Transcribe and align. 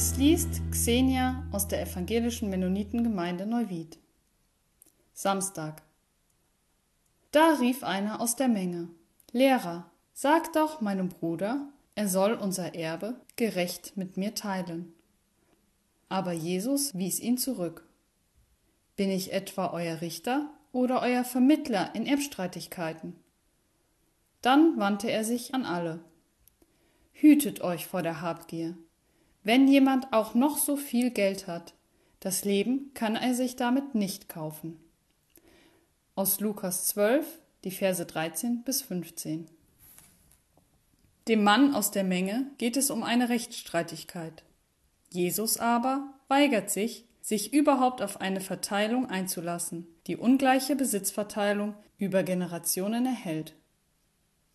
Es 0.00 0.16
liest 0.16 0.62
Xenia 0.70 1.44
aus 1.50 1.66
der 1.66 1.82
evangelischen 1.82 2.50
Mennonitengemeinde 2.50 3.46
Neuwied. 3.46 3.98
Samstag. 5.12 5.82
Da 7.32 7.54
rief 7.54 7.82
einer 7.82 8.20
aus 8.20 8.36
der 8.36 8.46
Menge: 8.46 8.90
Lehrer, 9.32 9.90
sag 10.12 10.52
doch 10.52 10.80
meinem 10.80 11.08
Bruder, 11.08 11.72
er 11.96 12.08
soll 12.08 12.34
unser 12.34 12.76
Erbe 12.76 13.20
gerecht 13.34 13.96
mit 13.96 14.16
mir 14.16 14.36
teilen. 14.36 14.94
Aber 16.08 16.30
Jesus 16.30 16.96
wies 16.96 17.18
ihn 17.18 17.36
zurück. 17.36 17.84
Bin 18.94 19.10
ich 19.10 19.32
etwa 19.32 19.72
euer 19.72 20.00
Richter 20.00 20.48
oder 20.70 21.02
euer 21.02 21.24
Vermittler 21.24 21.92
in 21.96 22.06
Erbstreitigkeiten? 22.06 23.16
Dann 24.42 24.78
wandte 24.78 25.10
er 25.10 25.24
sich 25.24 25.56
an 25.56 25.64
alle. 25.64 26.04
Hütet 27.14 27.62
euch 27.62 27.88
vor 27.88 28.02
der 28.02 28.20
Habgier. 28.20 28.78
Wenn 29.48 29.66
jemand 29.66 30.12
auch 30.12 30.34
noch 30.34 30.58
so 30.58 30.76
viel 30.76 31.10
Geld 31.10 31.46
hat, 31.46 31.72
das 32.20 32.44
Leben 32.44 32.90
kann 32.92 33.16
er 33.16 33.34
sich 33.34 33.56
damit 33.56 33.94
nicht 33.94 34.28
kaufen. 34.28 34.78
Aus 36.14 36.38
Lukas 36.38 36.86
12, 36.88 37.24
die 37.64 37.70
Verse 37.70 38.04
13 38.04 38.62
bis 38.62 38.82
15. 38.82 39.48
Dem 41.28 41.42
Mann 41.42 41.74
aus 41.74 41.90
der 41.90 42.04
Menge 42.04 42.50
geht 42.58 42.76
es 42.76 42.90
um 42.90 43.02
eine 43.02 43.30
Rechtsstreitigkeit. 43.30 44.44
Jesus 45.08 45.56
aber 45.56 46.12
weigert 46.28 46.68
sich, 46.68 47.06
sich 47.22 47.54
überhaupt 47.54 48.02
auf 48.02 48.20
eine 48.20 48.42
Verteilung 48.42 49.06
einzulassen, 49.06 49.86
die 50.08 50.18
ungleiche 50.18 50.76
Besitzverteilung 50.76 51.74
über 51.96 52.22
Generationen 52.22 53.06
erhält. 53.06 53.54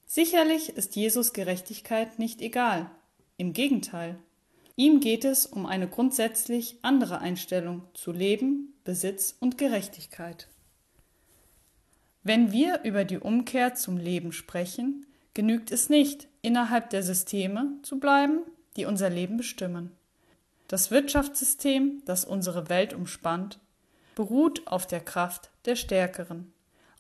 Sicherlich 0.06 0.70
ist 0.70 0.96
Jesus 0.96 1.34
Gerechtigkeit 1.34 2.20
nicht 2.20 2.42
egal. 2.42 2.92
Im 3.38 3.54
Gegenteil. 3.54 4.20
Ihm 4.76 5.00
geht 5.00 5.24
es 5.24 5.46
um 5.46 5.66
eine 5.66 5.88
grundsätzlich 5.88 6.78
andere 6.82 7.20
Einstellung 7.20 7.84
zu 7.94 8.12
Leben, 8.12 8.74
Besitz 8.84 9.36
und 9.40 9.58
Gerechtigkeit. 9.58 10.48
Wenn 12.24 12.52
wir 12.52 12.82
über 12.84 13.06
die 13.06 13.20
Umkehr 13.20 13.76
zum 13.76 13.98
Leben 13.98 14.32
sprechen, 14.32 15.06
genügt 15.34 15.72
es 15.72 15.90
nicht, 15.90 16.28
innerhalb 16.42 16.90
der 16.90 17.04
Systeme 17.04 17.78
zu 17.84 18.00
bleiben, 18.00 18.40
die 18.76 18.86
unser 18.86 19.10
Leben 19.10 19.38
bestimmen. 19.38 19.92
Das 20.68 20.90
Wirtschaftssystem, 20.90 22.02
das 22.06 22.26
unsere 22.26 22.70
Welt 22.70 22.94
umspannt, 22.94 23.60
beruht 24.16 24.66
auf 24.68 24.88
der 24.88 25.02
Kraft 25.02 25.52
der 25.66 25.76
Stärkeren, 25.76 26.52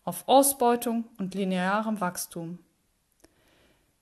auf 0.03 0.27
Ausbeutung 0.27 1.05
und 1.17 1.33
linearem 1.33 2.01
Wachstum. 2.01 2.59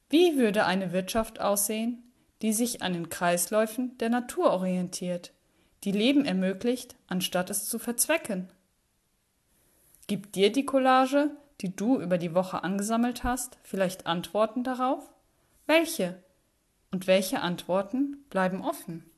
Wie 0.10 0.38
würde 0.38 0.66
eine 0.66 0.92
Wirtschaft 0.92 1.40
aussehen, 1.40 2.11
die 2.42 2.54
sich 2.54 2.82
an 2.82 2.94
den 2.94 3.10
Kreisläufen 3.10 3.98
der 4.00 4.10
Natur 4.10 4.52
orientiert, 4.52 5.34
die 5.84 5.92
Leben 5.92 6.26
ermöglicht, 6.26 6.96
anstatt 7.08 7.50
es 7.50 7.66
zu 7.66 7.80
verzwecken? 7.80 8.50
Gibt 10.08 10.36
dir 10.36 10.52
die 10.52 10.66
Collage, 10.66 11.32
die 11.62 11.76
du 11.76 12.00
über 12.00 12.18
die 12.18 12.34
Woche 12.34 12.64
angesammelt 12.64 13.24
hast, 13.24 13.58
vielleicht 13.64 14.08
Antworten 14.08 14.64
darauf? 14.64 15.12
Welche? 15.68 16.22
Und 16.92 17.08
welche 17.08 17.42
Antworten 17.42 18.26
bleiben 18.30 18.62
offen? 18.62 19.11